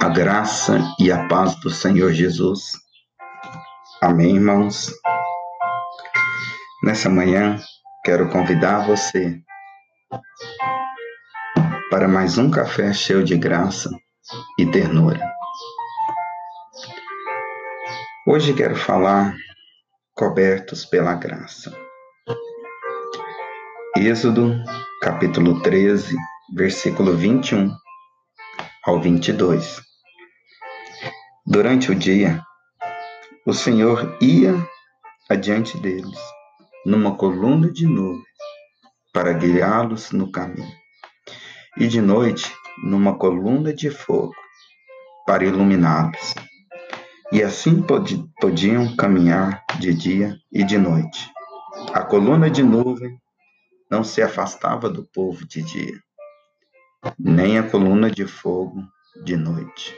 A 0.00 0.08
graça 0.08 0.78
e 0.98 1.10
a 1.10 1.26
paz 1.28 1.54
do 1.60 1.70
Senhor 1.70 2.12
Jesus. 2.12 2.72
Amém, 4.00 4.36
irmãos? 4.36 4.92
Nessa 6.82 7.08
manhã, 7.08 7.58
quero 8.04 8.28
convidar 8.28 8.86
você 8.86 9.40
para 11.90 12.06
mais 12.06 12.38
um 12.38 12.50
café 12.50 12.92
cheio 12.92 13.24
de 13.24 13.36
graça 13.36 13.90
e 14.58 14.66
ternura. 14.66 15.20
Hoje 18.26 18.52
quero 18.52 18.76
falar 18.76 19.34
cobertos 20.14 20.84
pela 20.84 21.14
graça. 21.14 21.72
Êxodo, 23.96 24.54
capítulo 25.00 25.62
13, 25.62 26.16
versículo 26.50 27.14
21 27.14 27.76
ao 28.84 29.00
22. 29.00 29.82
Durante 31.46 31.90
o 31.90 31.94
dia, 31.94 32.42
o 33.46 33.52
Senhor 33.52 34.16
ia 34.20 34.54
adiante 35.28 35.78
deles, 35.78 36.18
numa 36.86 37.16
coluna 37.16 37.70
de 37.70 37.86
nuvem, 37.86 38.24
para 39.12 39.34
guiá-los 39.34 40.10
no 40.12 40.32
caminho, 40.32 40.72
e 41.76 41.86
de 41.86 42.00
noite, 42.00 42.50
numa 42.82 43.18
coluna 43.18 43.74
de 43.74 43.90
fogo, 43.90 44.34
para 45.26 45.44
iluminá-los. 45.44 46.34
E 47.30 47.42
assim 47.42 47.84
podiam 48.40 48.96
caminhar 48.96 49.62
de 49.78 49.92
dia 49.92 50.34
e 50.50 50.64
de 50.64 50.78
noite. 50.78 51.30
A 51.92 52.02
coluna 52.02 52.48
de 52.48 52.62
nuvem 52.62 53.18
não 53.90 54.02
se 54.02 54.22
afastava 54.22 54.88
do 54.88 55.04
povo 55.12 55.46
de 55.46 55.62
dia, 55.62 56.07
nem 57.18 57.58
a 57.58 57.62
coluna 57.62 58.10
de 58.10 58.26
fogo 58.26 58.82
de 59.24 59.36
noite. 59.36 59.96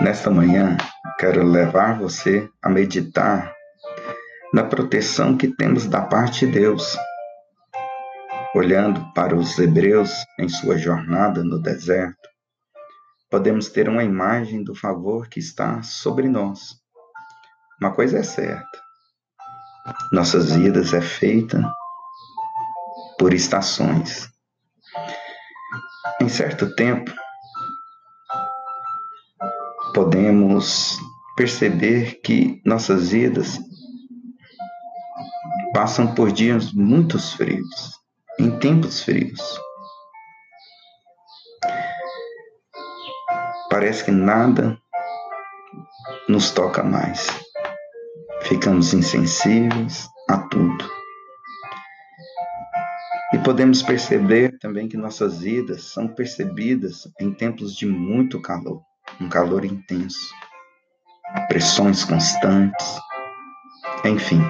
Nesta 0.00 0.30
manhã, 0.30 0.76
quero 1.18 1.44
levar 1.44 1.98
você 1.98 2.48
a 2.62 2.68
meditar 2.68 3.54
na 4.52 4.64
proteção 4.64 5.36
que 5.36 5.48
temos 5.48 5.86
da 5.86 6.02
parte 6.02 6.46
de 6.46 6.52
Deus. 6.52 6.96
Olhando 8.54 9.12
para 9.12 9.36
os 9.36 9.58
hebreus 9.58 10.10
em 10.38 10.48
sua 10.48 10.78
jornada 10.78 11.44
no 11.44 11.60
deserto, 11.60 12.28
podemos 13.30 13.68
ter 13.68 13.88
uma 13.88 14.02
imagem 14.02 14.64
do 14.64 14.74
favor 14.74 15.28
que 15.28 15.38
está 15.38 15.82
sobre 15.82 16.28
nós. 16.28 16.76
Uma 17.80 17.92
coisa 17.92 18.18
é 18.18 18.22
certa: 18.22 18.82
nossas 20.10 20.52
vidas 20.52 20.94
é 20.94 21.02
feita 21.02 21.62
por 23.18 23.34
estações. 23.34 24.35
Em 26.20 26.28
certo 26.28 26.74
tempo, 26.74 27.12
podemos 29.94 30.98
perceber 31.36 32.20
que 32.22 32.60
nossas 32.64 33.10
vidas 33.10 33.58
passam 35.72 36.14
por 36.14 36.32
dias 36.32 36.72
muito 36.72 37.18
frios, 37.18 38.00
em 38.38 38.50
tempos 38.58 39.02
frios. 39.02 39.60
Parece 43.70 44.04
que 44.04 44.10
nada 44.10 44.78
nos 46.28 46.50
toca 46.50 46.82
mais 46.82 47.26
ficamos 48.46 48.94
insensíveis 48.94 50.08
a 50.28 50.38
tudo. 50.38 50.95
E 53.36 53.38
podemos 53.38 53.82
perceber 53.82 54.58
também 54.58 54.88
que 54.88 54.96
nossas 54.96 55.40
vidas 55.40 55.92
são 55.92 56.08
percebidas 56.08 57.06
em 57.20 57.30
tempos 57.30 57.76
de 57.76 57.84
muito 57.84 58.40
calor, 58.40 58.80
um 59.20 59.28
calor 59.28 59.62
intenso, 59.62 60.32
pressões 61.46 62.02
constantes, 62.02 62.98
enfim. 64.06 64.40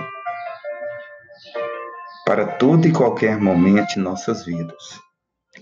Para 2.24 2.46
todo 2.46 2.86
e 2.86 2.92
qualquer 2.92 3.40
momento 3.40 3.98
em 3.98 4.02
nossas 4.02 4.44
vidas, 4.44 5.00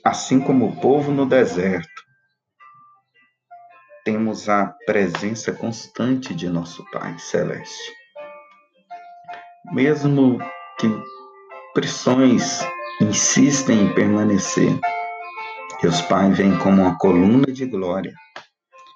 assim 0.05 0.39
como 0.39 0.67
o 0.67 0.77
povo 0.77 1.11
no 1.11 1.25
deserto, 1.25 2.05
temos 4.05 4.51
a 4.51 4.67
presença 4.85 5.51
constante 5.51 6.35
de 6.35 6.47
nosso 6.51 6.85
Pai 6.91 7.19
Celeste 7.19 7.91
mesmo 9.73 10.39
que 10.79 10.87
pressões 11.73 12.61
insistem 13.01 13.83
em 13.83 13.95
permanecer, 13.95 14.79
Deus 15.83 16.01
Pai 16.03 16.31
vem 16.31 16.57
como 16.59 16.83
uma 16.83 16.97
coluna 16.97 17.47
de 17.47 17.67
glória 17.67 18.15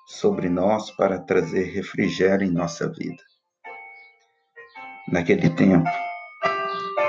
sobre 0.07 0.49
nós 0.49 0.91
para 0.93 1.19
trazer 1.19 1.65
refrigério 1.65 2.47
em 2.47 2.51
nossa 2.51 2.89
vida. 2.89 3.23
Naquele 5.09 5.51
tempo, 5.51 5.89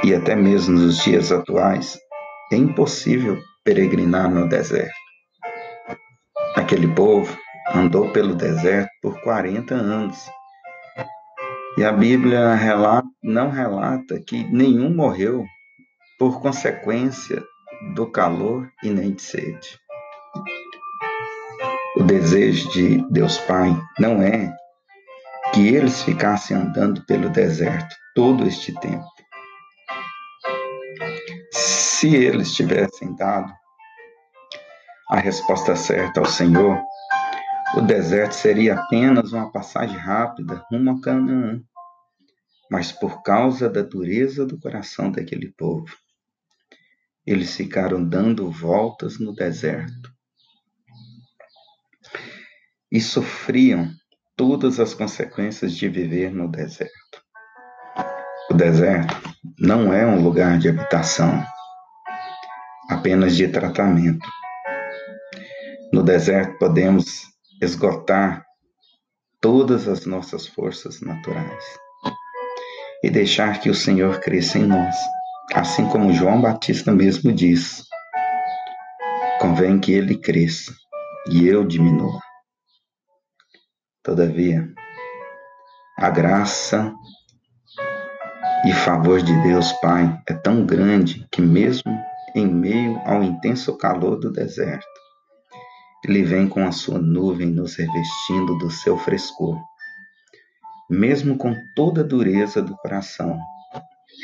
e 0.04 0.16
até 0.16 0.36
mesmo 0.36 0.78
nos 0.80 1.04
dias 1.04 1.32
atuais, 1.32 2.00
é 2.52 2.56
impossível 2.56 3.38
peregrinar 3.64 4.30
no 4.30 4.50
deserto. 4.50 4.94
Aquele 6.56 6.88
povo 6.96 7.38
andou 7.74 8.12
pelo 8.12 8.34
deserto 8.34 8.90
por 9.02 9.22
40 9.22 9.76
anos 9.76 10.30
e 11.78 11.84
a 11.84 11.92
Bíblia 11.92 12.56
relata, 12.56 13.08
não 13.24 13.50
relata 13.50 14.20
que 14.20 14.44
nenhum 14.52 14.94
morreu 14.94 15.46
por 16.20 16.42
consequência 16.42 17.42
do 17.96 18.12
calor 18.12 18.70
e 18.84 18.90
nem 18.90 19.14
de 19.14 19.22
sede. 19.22 19.80
O 21.96 22.04
desejo 22.04 22.70
de 22.72 23.04
Deus 23.10 23.38
Pai 23.40 23.76
não 23.98 24.22
é 24.22 24.54
que 25.54 25.70
eles 25.70 26.04
ficassem 26.04 26.58
andando 26.58 27.06
pelo 27.06 27.30
deserto 27.30 27.96
todo 28.14 28.46
este 28.46 28.74
tempo. 28.80 29.08
Se 31.52 32.14
eles 32.14 32.54
tivessem 32.54 33.16
dado 33.16 33.52
a 35.10 35.18
resposta 35.18 35.76
certa 35.76 36.20
ao 36.20 36.26
Senhor, 36.26 36.80
o 37.76 37.82
deserto 37.82 38.34
seria 38.34 38.76
apenas 38.76 39.32
uma 39.32 39.52
passagem 39.52 39.98
rápida 39.98 40.64
rumo 40.70 40.92
a 40.92 41.02
Canaã 41.02 41.62
mas 42.70 42.92
por 42.92 43.24
causa 43.24 43.68
da 43.68 43.82
dureza 43.82 44.46
do 44.46 44.60
coração 44.60 45.12
daquele 45.12 45.52
povo. 45.52 45.88
Eles 47.30 47.56
ficaram 47.56 48.04
dando 48.04 48.50
voltas 48.50 49.20
no 49.20 49.36
deserto 49.36 50.12
e 52.92 53.00
sofriam 53.00 53.88
todas 54.36 54.80
as 54.80 54.96
consequências 54.96 55.76
de 55.76 55.88
viver 55.88 56.32
no 56.32 56.50
deserto. 56.50 57.22
O 58.50 58.56
deserto 58.56 59.16
não 59.60 59.94
é 59.94 60.08
um 60.08 60.24
lugar 60.24 60.58
de 60.58 60.70
habitação, 60.70 61.46
apenas 62.90 63.36
de 63.36 63.48
tratamento. 63.48 64.28
No 65.94 66.02
deserto 66.02 66.58
podemos 66.58 67.28
esgotar 67.62 68.44
todas 69.40 69.88
as 69.88 70.04
nossas 70.04 70.48
forças 70.48 71.00
naturais 71.00 71.64
e 73.04 73.10
deixar 73.12 73.62
que 73.62 73.70
o 73.70 73.76
Senhor 73.76 74.20
cresça 74.20 74.58
em 74.58 74.66
nós. 74.66 74.96
Assim 75.54 75.88
como 75.90 76.14
João 76.14 76.42
Batista 76.42 76.92
mesmo 76.92 77.32
diz: 77.32 77.84
convém 79.40 79.80
que 79.80 79.92
ele 79.92 80.18
cresça 80.18 80.74
e 81.30 81.48
eu 81.48 81.66
diminua. 81.66 82.20
Todavia, 84.04 84.68
a 85.98 86.10
graça 86.10 86.94
e 88.66 88.74
favor 88.74 89.22
de 89.22 89.34
Deus 89.42 89.72
Pai 89.74 90.22
é 90.28 90.34
tão 90.34 90.66
grande 90.66 91.28
que, 91.32 91.42
mesmo 91.42 91.98
em 92.36 92.48
meio 92.48 93.00
ao 93.06 93.24
intenso 93.24 93.78
calor 93.78 94.18
do 94.18 94.32
deserto, 94.32 94.88
Ele 96.06 96.24
vem 96.24 96.48
com 96.48 96.66
a 96.66 96.72
sua 96.72 97.00
nuvem 97.00 97.48
nos 97.48 97.76
revestindo 97.76 98.58
do 98.58 98.70
seu 98.70 98.98
frescor 98.98 99.58
mesmo 100.90 101.38
com 101.38 101.54
toda 101.76 102.02
a 102.02 102.04
dureza 102.04 102.62
do 102.62 102.76
coração, 102.78 103.40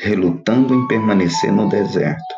relutando 0.02 0.74
em 0.74 0.86
permanecer 0.86 1.52
no 1.52 1.68
deserto, 1.68 2.34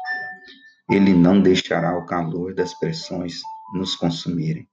ele 0.90 1.12
não 1.12 1.40
deixará 1.40 1.96
o 1.96 2.06
calor 2.06 2.54
das 2.54 2.74
pressões 2.74 3.40
nos 3.74 3.94
consumirem. 3.94 4.66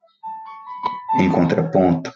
Em 1.20 1.30
contraponto, 1.30 2.12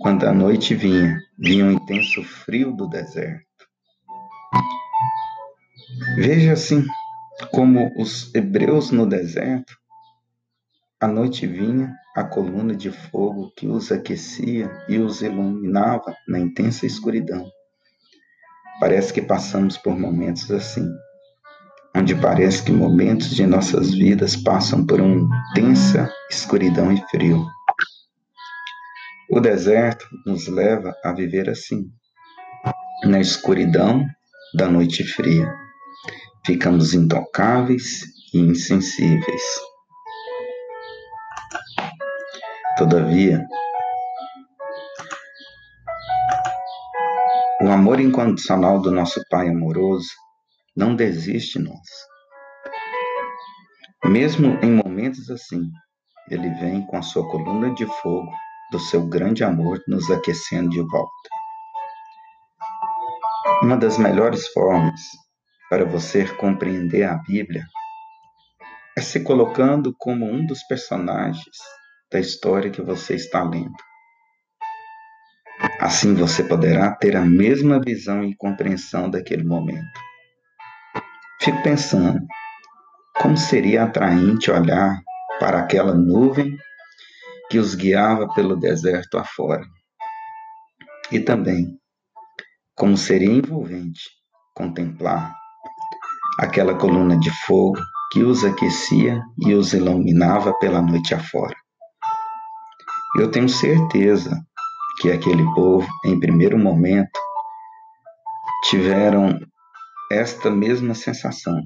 quando 0.00 0.26
a 0.26 0.32
noite 0.32 0.74
vinha, 0.74 1.18
vinha 1.38 1.66
o 1.66 1.72
intenso 1.72 2.22
frio 2.22 2.72
do 2.72 2.88
deserto. 2.88 3.46
Veja 6.16 6.52
assim 6.52 6.84
como 7.50 7.92
os 7.96 8.34
hebreus 8.34 8.90
no 8.90 9.06
deserto 9.06 9.76
a 10.98 11.06
noite 11.06 11.46
vinha, 11.46 11.94
a 12.16 12.24
coluna 12.24 12.74
de 12.74 12.90
fogo 12.90 13.52
que 13.54 13.66
os 13.66 13.92
aquecia 13.92 14.70
e 14.88 14.96
os 14.96 15.20
iluminava 15.20 16.16
na 16.26 16.38
intensa 16.38 16.86
escuridão. 16.86 17.46
Parece 18.78 19.12
que 19.12 19.22
passamos 19.22 19.78
por 19.78 19.98
momentos 19.98 20.50
assim. 20.50 20.86
onde 21.96 22.14
parece 22.14 22.62
que 22.62 22.72
momentos 22.72 23.30
de 23.30 23.46
nossas 23.46 23.94
vidas 23.94 24.36
passam 24.36 24.84
por 24.84 25.00
uma 25.00 25.34
intensa 25.50 26.12
escuridão 26.30 26.92
e 26.92 27.02
frio. 27.10 27.46
O 29.30 29.40
deserto 29.40 30.06
nos 30.26 30.46
leva 30.46 30.94
a 31.02 31.12
viver 31.12 31.48
assim, 31.48 31.90
na 33.04 33.18
escuridão 33.18 34.06
da 34.54 34.68
noite 34.68 35.04
fria. 35.04 35.50
Ficamos 36.44 36.92
intocáveis 36.92 38.02
e 38.34 38.40
insensíveis. 38.40 39.42
Todavia, 42.76 43.42
o 47.66 47.72
amor 47.72 47.98
incondicional 47.98 48.80
do 48.80 48.92
nosso 48.92 49.20
Pai 49.28 49.48
amoroso 49.48 50.10
não 50.76 50.94
desiste 50.94 51.58
de 51.58 51.64
nós. 51.64 51.88
Mesmo 54.04 54.56
em 54.62 54.70
momentos 54.70 55.28
assim, 55.30 55.62
ele 56.30 56.48
vem 56.60 56.86
com 56.86 56.96
a 56.96 57.02
sua 57.02 57.28
coluna 57.28 57.74
de 57.74 57.84
fogo 57.84 58.30
do 58.70 58.78
seu 58.78 59.04
grande 59.08 59.42
amor 59.42 59.82
nos 59.88 60.08
aquecendo 60.12 60.70
de 60.70 60.80
volta. 60.80 61.28
Uma 63.62 63.76
das 63.76 63.98
melhores 63.98 64.46
formas 64.52 65.00
para 65.68 65.84
você 65.84 66.24
compreender 66.36 67.02
a 67.02 67.16
Bíblia 67.16 67.66
é 68.96 69.00
se 69.00 69.24
colocando 69.24 69.92
como 69.98 70.24
um 70.24 70.46
dos 70.46 70.62
personagens 70.68 71.56
da 72.12 72.20
história 72.20 72.70
que 72.70 72.80
você 72.80 73.16
está 73.16 73.42
lendo. 73.42 73.74
Assim 75.80 76.14
você 76.14 76.42
poderá 76.42 76.90
ter 76.92 77.16
a 77.16 77.24
mesma 77.24 77.78
visão 77.78 78.24
e 78.24 78.34
compreensão 78.34 79.10
daquele 79.10 79.44
momento. 79.44 79.86
Fico 81.40 81.62
pensando, 81.62 82.20
como 83.20 83.36
seria 83.36 83.84
atraente 83.84 84.50
olhar 84.50 84.98
para 85.38 85.60
aquela 85.60 85.94
nuvem 85.94 86.56
que 87.50 87.58
os 87.58 87.74
guiava 87.74 88.26
pelo 88.34 88.56
deserto 88.56 89.18
afora. 89.18 89.64
E 91.12 91.20
também, 91.20 91.78
como 92.74 92.96
seria 92.96 93.30
envolvente 93.30 94.00
contemplar 94.54 95.34
aquela 96.38 96.74
coluna 96.74 97.18
de 97.18 97.30
fogo 97.44 97.78
que 98.12 98.22
os 98.22 98.44
aquecia 98.44 99.22
e 99.38 99.54
os 99.54 99.72
iluminava 99.72 100.52
pela 100.58 100.80
noite 100.80 101.14
afora. 101.14 101.54
Eu 103.18 103.30
tenho 103.30 103.48
certeza 103.48 104.45
que 105.00 105.10
aquele 105.10 105.44
povo, 105.54 105.86
em 106.04 106.18
primeiro 106.18 106.58
momento, 106.58 107.18
tiveram 108.64 109.38
esta 110.10 110.50
mesma 110.50 110.94
sensação. 110.94 111.60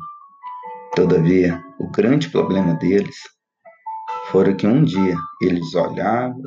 Todavia, 0.95 1.63
o 1.79 1.91
grande 1.91 2.29
problema 2.29 2.75
deles 2.75 3.17
fora 4.31 4.55
que 4.55 4.67
um 4.67 4.85
dia 4.85 5.17
eles 5.41 5.75
olharam 5.75 6.41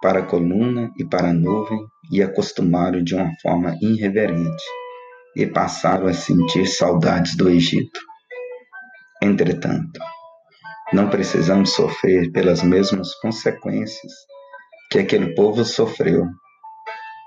para 0.00 0.20
a 0.20 0.26
coluna 0.26 0.92
e 0.98 1.04
para 1.04 1.30
a 1.30 1.32
nuvem 1.32 1.78
e 2.10 2.22
acostumaram 2.22 3.02
de 3.02 3.14
uma 3.14 3.30
forma 3.40 3.76
irreverente 3.80 4.64
e 5.36 5.46
passaram 5.46 6.06
a 6.06 6.12
sentir 6.12 6.66
saudades 6.66 7.36
do 7.36 7.48
Egito. 7.48 8.00
Entretanto, 9.22 10.00
não 10.92 11.08
precisamos 11.08 11.70
sofrer 11.70 12.30
pelas 12.30 12.62
mesmas 12.62 13.14
consequências 13.16 14.12
que 14.94 15.00
aquele 15.00 15.34
povo 15.34 15.64
sofreu 15.64 16.24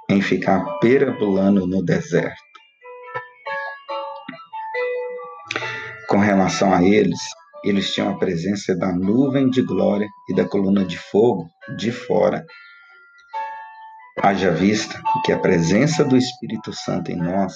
em 0.10 0.22
ficar 0.22 0.80
perambulando 0.80 1.68
no 1.68 1.84
deserto. 1.84 2.42
Com 6.08 6.20
relação 6.20 6.74
a 6.74 6.82
eles, 6.82 7.20
eles 7.66 7.94
tinham 7.94 8.10
a 8.10 8.18
presença 8.18 8.74
da 8.74 8.94
nuvem 8.94 9.50
de 9.50 9.62
glória 9.62 10.08
e 10.30 10.34
da 10.34 10.46
coluna 10.46 10.86
de 10.86 10.98
fogo 10.98 11.50
de 11.78 11.92
fora. 11.92 12.46
Haja 14.24 14.50
vista 14.50 15.02
que 15.26 15.34
a 15.34 15.38
presença 15.38 16.06
do 16.06 16.16
Espírito 16.16 16.72
Santo 16.72 17.12
em 17.12 17.18
nós 17.18 17.54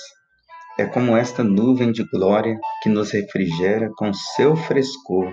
é 0.77 0.83
como 0.83 1.15
esta 1.15 1.41
nuvem 1.41 1.89
de 1.89 2.03
glória 2.11 2.59
que 2.83 2.89
nos 2.89 3.11
refrigera 3.11 3.89
com 3.95 4.11
seu 4.13 4.57
frescor 4.57 5.31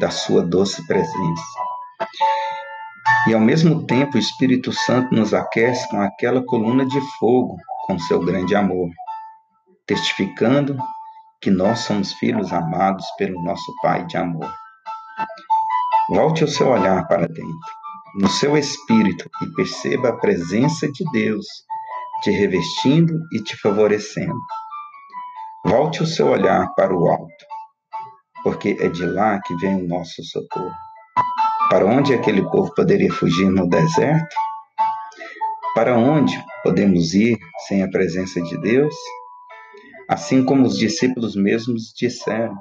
da 0.00 0.10
sua 0.10 0.42
doce 0.42 0.84
presença. 0.88 1.60
E 3.26 3.34
ao 3.34 3.40
mesmo 3.40 3.86
tempo 3.86 4.16
o 4.16 4.20
Espírito 4.20 4.72
Santo 4.72 5.14
nos 5.14 5.34
aquece 5.34 5.88
com 5.88 6.00
aquela 6.00 6.42
coluna 6.44 6.86
de 6.86 7.00
fogo 7.18 7.56
com 7.86 7.98
seu 7.98 8.24
grande 8.24 8.54
amor, 8.54 8.88
testificando 9.86 10.76
que 11.40 11.50
nós 11.50 11.80
somos 11.80 12.12
filhos 12.14 12.52
amados 12.52 13.06
pelo 13.18 13.42
nosso 13.42 13.74
Pai 13.82 14.06
de 14.06 14.16
amor. 14.16 14.52
Volte 16.10 16.44
o 16.44 16.48
seu 16.48 16.68
olhar 16.68 17.06
para 17.08 17.26
dentro, 17.26 17.70
no 18.16 18.28
seu 18.28 18.56
espírito, 18.56 19.28
e 19.42 19.46
perceba 19.54 20.10
a 20.10 20.16
presença 20.16 20.90
de 20.90 21.04
Deus 21.12 21.46
te 22.22 22.30
revestindo 22.30 23.14
e 23.32 23.42
te 23.42 23.56
favorecendo. 23.56 24.38
Volte 25.64 26.02
o 26.02 26.06
seu 26.06 26.28
olhar 26.28 26.68
para 26.74 26.94
o 26.94 27.08
alto, 27.08 27.46
porque 28.42 28.76
é 28.80 28.88
de 28.88 29.06
lá 29.06 29.40
que 29.40 29.54
vem 29.56 29.76
o 29.76 29.88
nosso 29.88 30.22
socorro. 30.24 30.74
Para 31.70 31.86
onde 31.86 32.12
aquele 32.12 32.42
povo 32.50 32.74
poderia 32.74 33.12
fugir 33.12 33.48
no 33.48 33.68
deserto? 33.68 34.34
Para 35.74 35.96
onde 35.96 36.36
podemos 36.62 37.14
ir 37.14 37.38
sem 37.68 37.82
a 37.82 37.88
presença 37.88 38.42
de 38.42 38.60
Deus? 38.60 38.94
assim 40.10 40.44
como 40.44 40.66
os 40.66 40.76
discípulos 40.76 41.36
mesmos 41.36 41.92
disseram. 41.96 42.58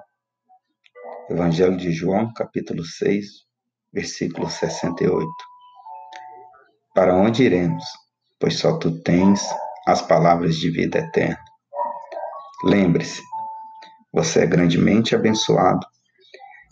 Evangelho 1.27 1.75
de 1.75 1.91
João, 1.91 2.31
capítulo 2.31 2.83
6, 2.83 3.25
versículo 3.91 4.47
68. 4.47 5.27
Para 6.93 7.15
onde 7.15 7.43
iremos? 7.43 7.83
Pois 8.39 8.59
só 8.59 8.77
tu 8.77 9.01
tens 9.01 9.43
as 9.87 9.99
palavras 9.99 10.57
de 10.57 10.69
vida 10.69 10.99
eterna. 10.99 11.43
Lembre-se, 12.63 13.23
você 14.13 14.41
é 14.41 14.45
grandemente 14.45 15.15
abençoado, 15.15 15.87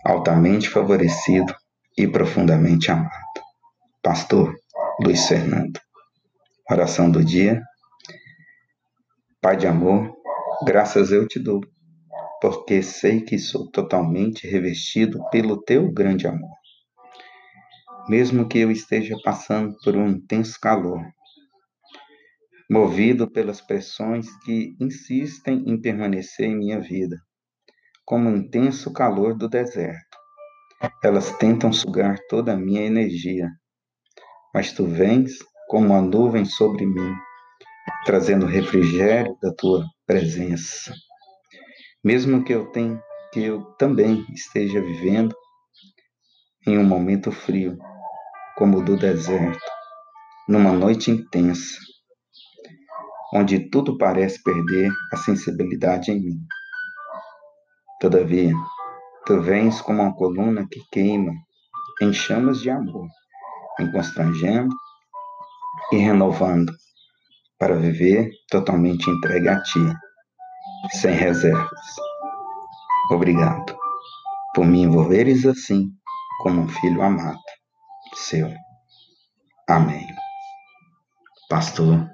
altamente 0.06 0.70
favorecido 0.70 1.56
e 1.98 2.08
profundamente 2.08 2.92
amado. 2.92 3.42
Pastor 4.04 4.54
Luiz 5.04 5.28
Fernando. 5.28 5.80
Oração 6.70 7.10
do 7.10 7.24
dia. 7.24 7.62
Pai 9.42 9.56
de 9.56 9.68
amor, 9.68 10.18
Graças 10.66 11.12
eu 11.12 11.28
te 11.28 11.38
dou, 11.38 11.62
porque 12.42 12.82
sei 12.82 13.22
que 13.22 13.38
sou 13.38 13.70
totalmente 13.70 14.48
revestido 14.48 15.24
pelo 15.30 15.62
teu 15.62 15.92
grande 15.92 16.26
amor. 16.26 16.50
Mesmo 18.10 18.48
que 18.48 18.58
eu 18.58 18.72
esteja 18.72 19.16
passando 19.24 19.78
por 19.84 19.96
um 19.96 20.08
intenso 20.08 20.60
calor, 20.60 21.00
movido 22.70 23.30
pelas 23.30 23.62
pressões 23.62 24.26
que 24.44 24.76
insistem 24.82 25.64
em 25.68 25.80
permanecer 25.80 26.48
em 26.48 26.58
minha 26.58 26.80
vida, 26.80 27.18
como 28.04 28.30
o 28.30 28.36
intenso 28.36 28.92
calor 28.92 29.38
do 29.38 29.48
deserto. 29.48 30.07
Elas 31.04 31.32
tentam 31.38 31.74
sugar 31.74 32.18
toda 32.30 32.54
a 32.54 32.58
minha 32.58 32.82
energia, 32.82 33.50
mas 34.54 34.72
tu 34.72 34.86
vens 34.86 35.34
como 35.68 35.88
uma 35.88 36.02
nuvem 36.02 36.46
sobre 36.46 36.86
mim, 36.86 37.16
trazendo 38.06 38.46
refrigério 38.46 39.36
da 39.42 39.52
tua 39.54 39.86
presença. 40.06 40.94
Mesmo 42.04 42.44
que 42.44 42.54
eu 42.54 42.72
tenha, 42.72 43.02
que 43.34 43.42
eu 43.42 43.64
também 43.78 44.26
esteja 44.34 44.80
vivendo 44.80 45.36
em 46.68 46.78
um 46.78 46.84
momento 46.84 47.32
frio, 47.32 47.78
como 48.56 48.78
o 48.78 48.84
do 48.86 48.96
deserto, 48.96 49.66
numa 50.48 50.72
noite 50.72 51.10
intensa, 51.10 51.80
onde 53.34 53.70
tudo 53.70 53.98
parece 53.98 54.42
perder 54.44 54.92
a 55.12 55.18
sensibilidade 55.18 56.12
em 56.12 56.20
mim. 56.20 56.40
Todavia, 58.00 58.54
tu 59.28 59.42
vens 59.42 59.82
como 59.82 60.02
uma 60.02 60.16
coluna 60.16 60.66
que 60.72 60.80
queima 60.90 61.34
em 62.02 62.14
chamas 62.14 62.62
de 62.62 62.70
amor, 62.70 63.10
me 63.78 63.92
constrangendo 63.92 64.74
e 65.92 65.98
renovando 65.98 66.72
para 67.60 67.76
viver 67.76 68.32
totalmente 68.50 69.10
entregue 69.10 69.50
a 69.50 69.62
Ti, 69.62 69.94
sem 70.94 71.14
reservas. 71.14 71.96
Obrigado 73.12 73.78
por 74.56 74.66
me 74.66 74.84
envolveres 74.84 75.46
assim 75.46 75.90
como 76.42 76.62
um 76.62 76.70
filho 76.70 77.02
amado 77.02 77.38
seu. 78.16 78.50
Amém. 79.68 80.08
Pastor 81.50 82.10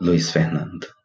Luiz 0.00 0.32
Fernando. 0.32 0.97